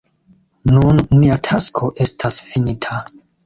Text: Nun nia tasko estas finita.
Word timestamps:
Nun 0.77 1.03
nia 1.19 1.39
tasko 1.49 1.93
estas 2.09 2.43
finita. 2.51 3.03